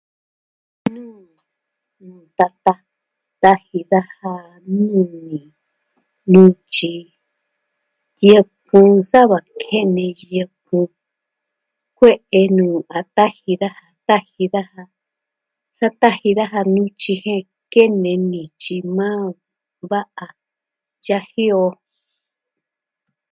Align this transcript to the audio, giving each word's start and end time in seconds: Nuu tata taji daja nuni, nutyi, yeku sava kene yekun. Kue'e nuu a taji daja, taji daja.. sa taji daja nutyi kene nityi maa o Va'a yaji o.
Nuu 0.93 1.25
tata 2.37 2.73
taji 3.41 3.79
daja 3.91 4.33
nuni, 4.73 5.39
nutyi, 6.31 6.95
yeku 8.25 8.79
sava 9.11 9.37
kene 9.61 10.05
yekun. 10.31 10.89
Kue'e 11.97 12.41
nuu 12.55 12.77
a 12.97 12.99
taji 13.15 13.53
daja, 13.61 13.87
taji 14.07 14.45
daja.. 14.53 14.83
sa 15.77 15.87
taji 16.01 16.29
daja 16.39 16.59
nutyi 16.75 17.15
kene 17.73 18.11
nityi 18.31 18.77
maa 18.97 19.17
o 19.29 19.37
Va'a 19.89 20.27
yaji 21.07 21.45
o. 21.63 21.65